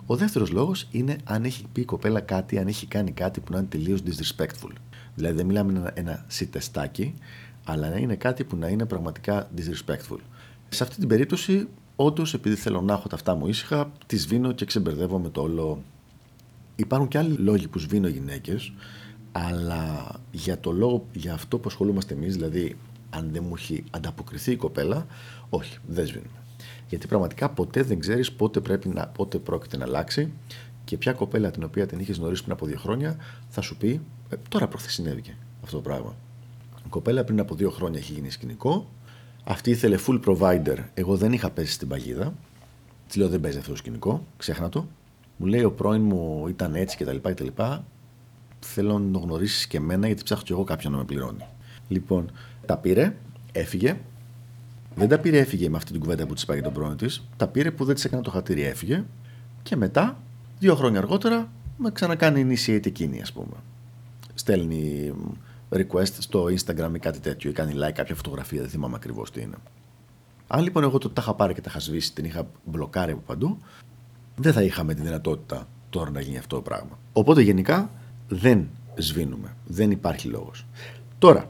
[0.09, 3.51] Ο δεύτερος λόγος είναι αν έχει πει η κοπέλα κάτι, αν έχει κάνει κάτι που
[3.51, 4.71] να είναι τελείως disrespectful.
[5.15, 7.13] Δηλαδή δεν μιλάμε ένα, ένα σιτεστάκι,
[7.63, 10.19] αλλά να είναι κάτι που να είναι πραγματικά disrespectful.
[10.69, 14.51] Σε αυτή την περίπτωση, όντως, επειδή θέλω να έχω τα αυτά μου ήσυχα, τη σβήνω
[14.51, 15.83] και ξεμπερδεύω με το όλο
[16.77, 18.73] Υπάρχουν και άλλοι λόγοι που σβήνω γυναίκες,
[19.31, 22.77] αλλά για το λόγο, για αυτό που ασχολούμαστε εμείς, δηλαδή
[23.09, 25.05] αν δεν μου έχει ανταποκριθεί η κοπέλα,
[25.49, 26.41] όχι, δεν σβήνουμε.
[26.89, 30.31] Γιατί πραγματικά ποτέ δεν ξέρεις πότε, πρέπει να, πότε πρόκειται να αλλάξει
[30.83, 33.15] και ποια κοπέλα την οποία την είχες γνωρίσει πριν από δύο χρόνια
[33.49, 36.15] θα σου πει, ε, τώρα προχθές συνέβηκε αυτό το πράγμα.
[36.85, 38.89] Η κοπέλα πριν από δύο χρόνια έχει γίνει σκηνικό.
[39.43, 40.77] Αυτή ήθελε full provider.
[40.93, 42.33] Εγώ δεν είχα πέσει στην παγίδα.
[43.07, 44.87] Της λέω δεν παίζει αυτό το σκηνικό, ξέχνα το.
[45.37, 47.15] Μου λέει ο πρώην μου ήταν έτσι κτλ.
[47.21, 47.47] κτλ.
[48.59, 51.45] Θέλω να το γνωρίσεις και εμένα γιατί ψάχνω κι εγώ κάποιον να με πληρώνει.
[51.87, 52.31] Λοιπόν,
[52.65, 53.15] τα πήρε,
[53.51, 53.97] έφυγε.
[54.97, 57.23] Δεν τα πήρε, έφυγε με αυτή την κουβέντα που της πάει τον πρώην της.
[57.37, 59.03] Τα πήρε που δεν της έκανε το χατήρι, έφυγε.
[59.63, 60.17] Και μετά,
[60.59, 63.55] δύο χρόνια αργότερα, με ξανακάνει initiate εκείνη, ας πούμε.
[64.33, 65.13] Στέλνει
[65.69, 69.41] request στο Instagram ή κάτι τέτοιο, ή κάνει like κάποια φωτογραφία, δεν θυμάμαι ακριβώς τι
[69.41, 69.55] είναι.
[70.47, 73.21] Αν λοιπόν εγώ το τα είχα πάρει και τα είχα σβήσει, την είχα μπλοκάρει από
[73.25, 73.57] παντού,
[74.35, 76.99] δεν θα είχαμε τη δυνατότητα τώρα να γίνει αυτό το πράγμα.
[77.13, 77.89] Οπότε γενικά
[78.27, 79.55] δεν σβήνουμε.
[79.65, 80.65] Δεν υπάρχει λόγος.
[81.17, 81.49] Τώρα,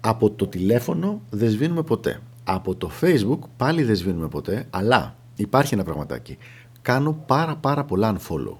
[0.00, 2.20] από το τηλέφωνο δεν σβήνουμε ποτέ.
[2.50, 6.38] Από το facebook πάλι δεν σβήνουμε ποτέ, αλλά υπάρχει ένα πραγματάκι.
[6.82, 8.56] Κάνω πάρα πάρα πολλά unfollow.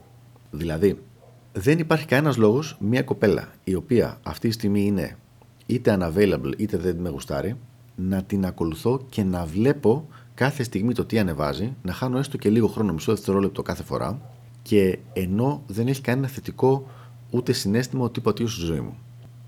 [0.51, 1.03] Δηλαδή,
[1.53, 5.17] δεν υπάρχει κανένας λόγος μια κοπέλα η οποία αυτή τη στιγμή είναι
[5.67, 7.57] είτε unavailable είτε δεν με γουστάρει,
[7.95, 12.51] να την ακολουθώ και να βλέπω κάθε στιγμή το τι ανεβάζει, να χάνω έστω και
[12.51, 14.21] λίγο χρόνο, μισό δευτερόλεπτο κάθε φορά
[14.63, 16.87] και ενώ δεν έχει κανένα θετικό
[17.31, 18.97] ούτε συνέστημα ότι είπα στη ζωή μου.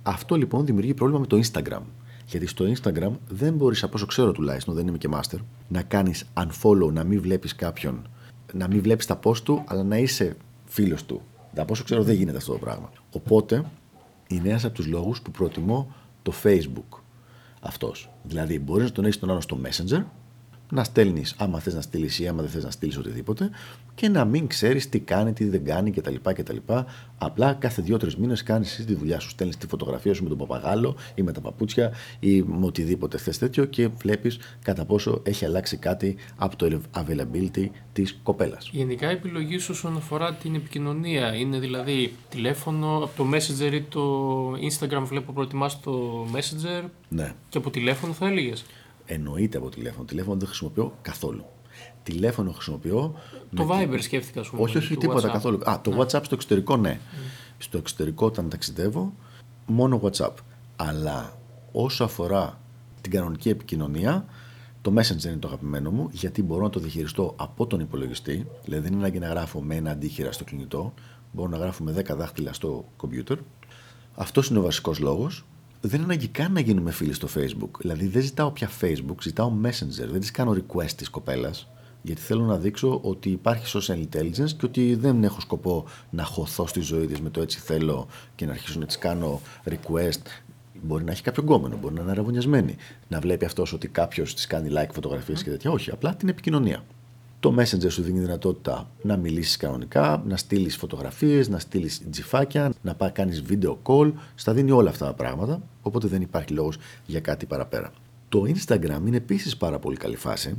[0.02, 1.82] Αυτό λοιπόν δημιουργεί πρόβλημα με το Instagram.
[2.30, 5.38] Γιατί στο Instagram δεν μπορείς, από όσο ξέρω τουλάχιστον, δεν είμαι και master,
[5.68, 8.08] να κάνεις unfollow, να μην βλέπεις κάποιον,
[8.52, 11.22] να μην βλέπεις τα post του, αλλά να είσαι φίλος του.
[11.56, 12.92] Από όσο ξέρω δεν γίνεται αυτό το πράγμα.
[13.12, 13.64] Οπότε
[14.28, 16.98] είναι ένας από τους λόγους που προτιμώ το Facebook
[17.60, 18.10] αυτός.
[18.22, 20.02] Δηλαδή, μπορείς να τον έχεις τον άλλο στο Messenger,
[20.70, 23.50] να στέλνεις άμα θες να στείλεις ή άμα δεν θες να στείλεις οτιδήποτε
[23.94, 26.14] και να μην ξέρεις τι κάνει, τι δεν κάνει κτλ.
[26.22, 26.56] κτλ.
[27.18, 29.28] Απλά κάθε δύο-τρεις μήνες κάνεις τη δουλειά σου.
[29.28, 33.38] Στέλνεις τη φωτογραφία σου με τον παπαγάλο ή με τα παπούτσια ή με οτιδήποτε θες
[33.38, 38.68] τέτοιο και βλέπεις κατά πόσο έχει αλλάξει κάτι από το availability της κοπέλας.
[38.72, 43.82] Γενικά η επιλογή σου όσον αφορά την επικοινωνία είναι δηλαδή τηλέφωνο, από το Messenger ή
[43.82, 46.84] το Instagram βλέπω προτιμάς το Messenger.
[47.08, 47.34] Ναι.
[47.48, 48.64] Και από τηλέφωνο θα έλεγες.
[49.12, 50.04] Εννοείται από τηλέφωνο.
[50.04, 51.44] Τηλέφωνο δεν χρησιμοποιώ καθόλου.
[52.02, 53.14] Τηλέφωνο χρησιμοποιώ.
[53.54, 54.02] Το Viber τη...
[54.02, 55.32] σκέφτηκα, σου Όχι, όχι, τίποτα WhatsApp.
[55.32, 55.58] καθόλου.
[55.70, 55.96] Α, το ναι.
[55.96, 56.98] WhatsApp στο εξωτερικό, ναι.
[57.00, 57.30] Mm.
[57.58, 59.14] Στο εξωτερικό, όταν ταξιδεύω,
[59.66, 60.32] μόνο WhatsApp.
[60.76, 61.38] Αλλά
[61.72, 62.60] όσο αφορά
[63.00, 64.24] την κανονική επικοινωνία,
[64.82, 68.46] το Messenger είναι το αγαπημένο μου, γιατί μπορώ να το διαχειριστώ από τον υπολογιστή.
[68.64, 70.94] Δηλαδή, δεν είναι ανάγκη να γράφω με ένα αντίχειρα στο κινητό.
[71.32, 73.38] Μπορώ να γράφω με 10 δάχτυλα στο κομπιούτερ.
[74.14, 75.44] Αυτός είναι ο βασικός λόγος
[75.80, 77.70] δεν είναι ανάγκη καν να γίνουμε φίλοι στο Facebook.
[77.78, 80.08] Δηλαδή δεν ζητάω πια Facebook, ζητάω Messenger.
[80.10, 81.68] Δεν τη κάνω request της κοπέλας.
[82.02, 86.66] Γιατί θέλω να δείξω ότι υπάρχει social intelligence και ότι δεν έχω σκοπό να χωθώ
[86.66, 90.22] στη ζωή της με το έτσι θέλω και να αρχίσω να τη κάνω request.
[90.82, 92.76] Μπορεί να έχει κάποιο γκόμενο, μπορεί να είναι αραβωνιασμένη.
[93.08, 95.70] Να βλέπει αυτός ότι κάποιος της κάνει like φωτογραφίες και τέτοια.
[95.70, 96.84] Όχι, απλά την επικοινωνία.
[97.40, 102.94] Το Messenger σου δίνει δυνατότητα να μιλήσεις κανονικά, να στείλεις φωτογραφίες, να στείλεις τζιφάκια, να
[102.94, 104.12] πάει κάνεις video call.
[104.34, 105.62] Στα δίνει όλα αυτά τα πράγματα.
[105.82, 106.76] Οπότε δεν υπάρχει λόγος
[107.06, 107.92] για κάτι παραπέρα.
[108.28, 110.56] Το Instagram είναι επίσης πάρα πολύ καλή φάση.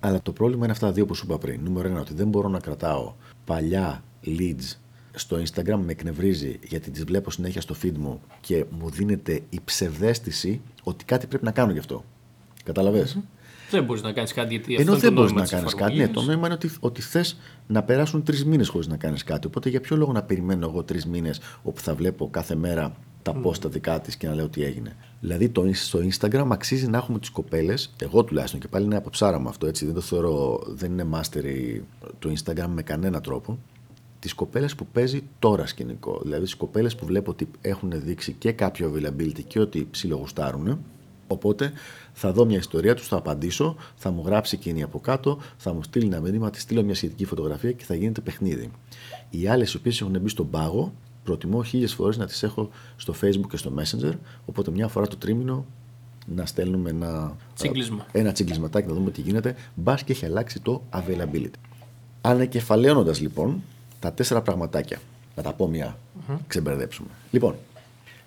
[0.00, 1.60] Αλλά το πρόβλημα είναι αυτά τα δύο που σου είπα πριν.
[1.64, 3.12] Νούμερο ένα, ότι δεν μπορώ να κρατάω
[3.44, 4.76] παλιά leads
[5.14, 9.60] στο Instagram με εκνευρίζει γιατί τις βλέπω συνέχεια στο feed μου και μου δίνεται η
[9.64, 12.04] ψευδέστηση ότι κάτι πρέπει να κάνω γι' αυτό.
[12.64, 13.18] Καταλαβες;
[13.70, 15.96] Δεν μπορείς να κάνεις κάτι γιατί Ενώ δεν μπορείς να κάνεις κάτι.
[15.96, 19.46] Ναι, το νόημα είναι ότι, ότι θες να περάσουν τρεις μήνες χωρίς να κάνεις κάτι.
[19.46, 23.34] Οπότε για ποιο λόγο να περιμένω εγώ τρεις μήνες όπου θα βλέπω κάθε μέρα τα
[23.36, 23.46] mm.
[23.46, 24.96] post δικά της και να λέω τι έγινε.
[25.20, 29.10] Δηλαδή το, στο Instagram αξίζει να έχουμε τις κοπέλες, εγώ τουλάχιστον και πάλι είναι από
[29.10, 31.80] ψάρα μου αυτό έτσι, δεν το θεωρώ, δεν είναι mastery
[32.18, 33.58] το Instagram με κανένα τρόπο.
[34.20, 36.20] Τις κοπέλες που παίζει τώρα σκηνικό.
[36.22, 40.78] Δηλαδή τις κοπέλες που βλέπω ότι έχουν δείξει και κάποιο availability και ότι ψιλογουστάρουν
[41.28, 41.72] Οπότε
[42.12, 45.82] θα δω μια ιστορία τους, θα απαντήσω, θα μου γράψει εκείνη από κάτω, θα μου
[45.82, 48.70] στείλει ένα μήνυμα, τη στείλω μια σχετική φωτογραφία και θα γίνεται παιχνίδι.
[49.30, 50.92] Οι άλλες οι οποίες έχουν μπει στον πάγο,
[51.24, 54.12] προτιμώ χίλιες φορές να τις έχω στο Facebook και στο Messenger.
[54.46, 55.64] Οπότε μια φορά το τρίμηνο
[56.34, 58.06] να στέλνουμε ένα τσίγκλισμα.
[58.12, 59.54] ένα τσίγκλισματάκι να δούμε τι γίνεται.
[59.74, 61.58] Μπας και έχει αλλάξει το availability.
[62.20, 63.62] Ανακεφαλαίωνοντα λοιπόν
[64.00, 64.98] τα τέσσερα πραγματάκια.
[65.36, 66.36] Να τα πω μια, mm-hmm.
[66.46, 67.08] ξεμπερδέψουμε.
[67.30, 67.54] Λοιπόν,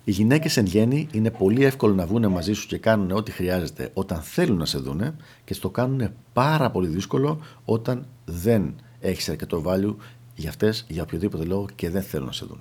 [0.04, 3.90] οι γυναίκες εν γέννη είναι πολύ εύκολο να βγουν μαζί σου και κάνουν ό,τι χρειάζεται
[3.94, 9.62] όταν θέλουν να σε δούνε και στο κάνουν πάρα πολύ δύσκολο όταν δεν έχεις αρκετό
[9.66, 9.94] value
[10.34, 12.60] για αυτές για οποιοδήποτε λόγο και δεν θέλουν να σε δουν.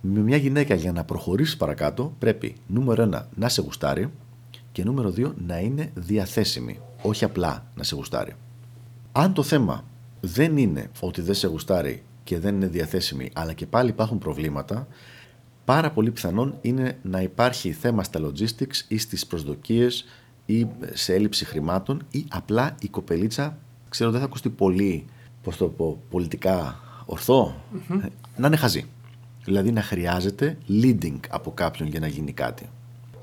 [0.00, 4.10] Με μια γυναίκα για να προχωρήσεις παρακάτω πρέπει νούμερο ένα να σε γουστάρει
[4.72, 8.34] και νούμερο δύο να είναι διαθέσιμη, όχι απλά να σε γουστάρει.
[9.12, 9.84] Αν το θέμα
[10.20, 14.86] δεν είναι ότι δεν σε γουστάρει και δεν είναι διαθέσιμη, αλλά και πάλι υπάρχουν προβλήματα,
[15.66, 20.04] πάρα πολύ πιθανόν είναι να υπάρχει θέμα στα logistics ή στις προσδοκίες
[20.46, 25.04] ή σε έλλειψη χρημάτων ή απλά η κοπελίτσα, ξέρω δεν θα ακουστεί πολύ,
[25.42, 26.80] πώς το πω, πολιτικά
[28.36, 28.84] να είναι χαζή.
[29.44, 32.68] Δηλαδή να χρειάζεται leading από κάποιον για να γίνει κάτι.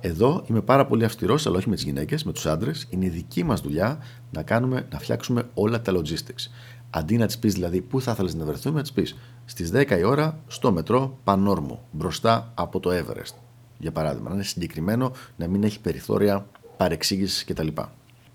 [0.01, 2.88] Εδώ είμαι πάρα πολύ αυστηρός, αλλά όχι με τις γυναίκες, με τους άντρες.
[2.89, 3.97] Είναι δική μας δουλειά
[4.32, 6.49] να, κάνουμε, να φτιάξουμε όλα τα logistics.
[6.95, 9.97] Αντί να της πεις δηλαδή πού θα ήθελες να βρεθούμε, να της πεις στις 10
[9.99, 13.34] η ώρα στο μετρό Πανόρμου, μπροστά από το Everest.
[13.77, 16.45] Για παράδειγμα, να είναι συγκεκριμένο, να μην έχει περιθώρια
[16.77, 17.67] παρεξήγησης κτλ.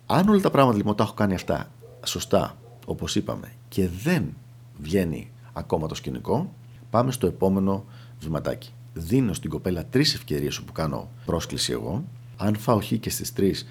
[0.06, 1.70] Αν όλα τα πράγματα λοιπόν τα έχω κάνει αυτά
[2.04, 4.36] σωστά, όπως είπαμε, και δεν
[4.78, 6.52] βγαίνει ακόμα το σκηνικό,
[6.90, 7.84] πάμε στο επόμενο
[8.20, 8.72] βηματάκι.
[8.94, 12.04] Δίνω στην κοπέλα τρεις ευκαιρίες όπου κάνω πρόσκληση εγώ.
[12.36, 13.66] Αν φάω χ και στις τρεις,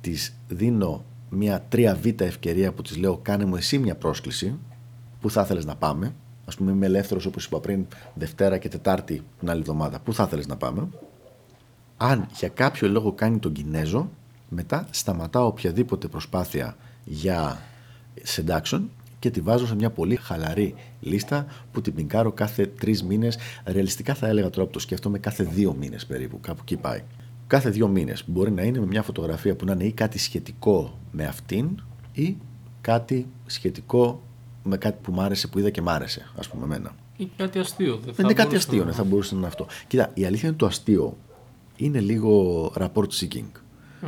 [0.00, 4.58] της δίνω μια 3β ευκαιρία που της λέω: Κάνε μου εσύ μια πρόσκληση.
[5.20, 6.14] Πού θα ήθελε να πάμε.
[6.44, 10.00] Α πούμε, είμαι ελεύθερος όπως είπα πριν, Δευτέρα και Τετάρτη την άλλη εβδομάδα.
[10.00, 10.88] Πού θα ήθελε να πάμε.
[11.96, 14.10] Αν για κάποιο λόγο κάνει τον Κινέζο,
[14.48, 17.62] μετά σταματάω οποιαδήποτε προσπάθεια για
[18.36, 18.80] seduction
[19.18, 23.38] και τη βάζω σε μια πολύ χαλαρή λίστα που την πινκάρω κάθε τρεις μήνες.
[23.64, 26.40] Ρεαλιστικά θα έλεγα τώρα που το σκέφτομαι κάθε δύο μήνες περίπου.
[26.40, 27.02] Κάπου εκεί πάει.
[27.50, 28.24] Κάθε δύο μήνες.
[28.26, 31.82] Μπορεί να είναι με μια φωτογραφία που να είναι ή κάτι σχετικό με αυτήν
[32.12, 32.36] ή
[32.80, 34.22] κάτι σχετικό
[34.62, 36.94] με κάτι που μ' άρεσε, που είδα και μ' άρεσε, ας πούμε, εμένα.
[37.16, 37.96] Ή κάτι αστείο.
[38.04, 39.66] Δεν, Δεν είναι κάτι αστείο, ναι, θα μπορούσε να είναι αυτό.
[39.86, 41.16] Κοίτα, η αλήθεια είναι το αστείο
[41.76, 43.50] είναι λίγο rapport seeking.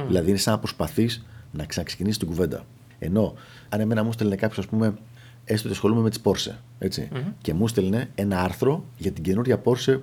[0.07, 2.65] Δηλαδή είναι σαν να προσπαθείς να ξαναξεκινήσεις την κουβέντα.
[2.99, 3.35] Ενώ
[3.69, 4.95] αν εμένα μου στέλνε κάποιος, ας πούμε,
[5.45, 7.09] έστω ότι ασχολούμαι με τις Porsche, ετσι
[7.41, 10.01] και μου στέλνε ένα άρθρο για την καινούρια Porsche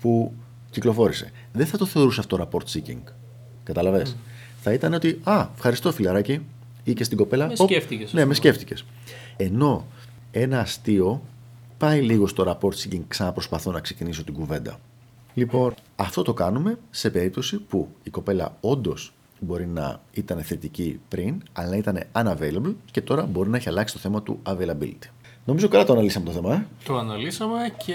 [0.00, 0.32] που
[0.72, 1.30] κυκλοφόρησε.
[1.52, 3.02] Δεν θα το θεωρούσε αυτό rapport seeking.
[3.64, 4.06] Κατάλαβε.
[4.60, 6.40] Θα ήταν ότι, Α, ευχαριστώ φιλαράκι,
[6.84, 7.46] ή και στην κοπέλα.
[7.46, 8.34] Με «Οπ, σκέφτηκες, ας Ναι, με πούμε.
[8.34, 8.84] σκέφτηκες.
[9.36, 9.86] Ενώ
[10.30, 11.22] ένα αστείο
[11.78, 14.78] πάει λίγο στο rapport seeking, ξαναπροσπαθώ να ξεκινήσω την κουβέντα.
[15.34, 21.42] Λοιπόν, αυτό το κάνουμε σε περίπτωση που η κοπέλα όντως μπορεί να ήταν θετική πριν,
[21.52, 25.08] αλλά ήταν unavailable και τώρα μπορεί να έχει αλλάξει το θέμα του availability.
[25.44, 26.66] Νομίζω καλά το αναλύσαμε το θέμα, ε.
[26.84, 27.94] Το αναλύσαμε και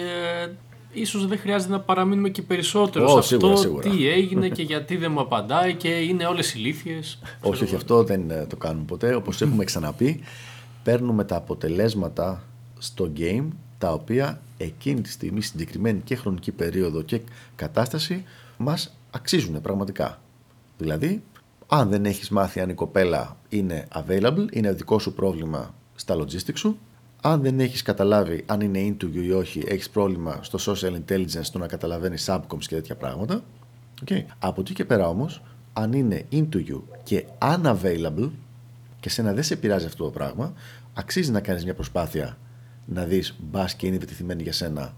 [0.99, 3.89] ίσως δεν χρειάζεται να παραμείνουμε και περισσότερο Ω, σε σίγουρα, αυτό σίγουρα.
[3.89, 7.19] τι έγινε και γιατί δεν μου απαντάει και είναι όλες ηλίθιες.
[7.41, 9.15] Όχι, όχι, αυτό δεν ε, το κάνουμε ποτέ.
[9.15, 10.19] Όπως έχουμε ξαναπεί,
[10.83, 12.43] παίρνουμε τα αποτελέσματα
[12.77, 17.21] στο game τα οποία εκείνη τη στιγμή, συγκεκριμένη και χρονική περίοδο και
[17.55, 18.23] κατάσταση,
[18.57, 20.21] μας αξίζουν πραγματικά.
[20.77, 21.23] Δηλαδή,
[21.67, 26.57] αν δεν έχεις μάθει αν η κοπέλα είναι available, είναι δικό σου πρόβλημα στα logistics
[26.57, 26.77] σου.
[27.21, 31.45] Αν δεν έχεις καταλάβει αν είναι into you ή όχι, έχεις πρόβλημα στο social intelligence
[31.51, 33.43] του να καταλαβαίνεις subcoms και τέτοια πράγματα.
[34.05, 34.23] Okay.
[34.39, 35.41] Από εκεί και πέρα όμως,
[35.73, 38.29] αν είναι into you και unavailable
[38.99, 40.53] και σένα δεν σε πειράζει αυτό το πράγμα,
[40.93, 42.37] αξίζει να κάνεις μια προσπάθεια
[42.85, 44.93] να δεις μπας και είναι επιτεθειμένη για σένα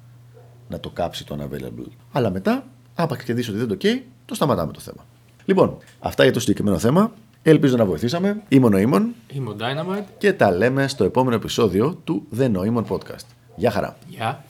[0.69, 1.91] να το κάψει το unavailable.
[2.12, 5.05] Αλλά μετά, άπαξ και δει ότι δεν το καίει, το σταματάμε το θέμα.
[5.45, 7.12] Λοιπόν, αυτά για το συγκεκριμένο θέμα.
[7.49, 8.41] Ελπίζω να βοηθήσαμε.
[8.47, 10.03] Είμαι ο Νοήμων Είμαι ο Dynamite.
[10.17, 13.25] και τα λέμε στο επόμενο επεισόδιο του The Noemon Podcast.
[13.55, 13.97] Γεια χαρά!
[14.07, 14.43] Γεια.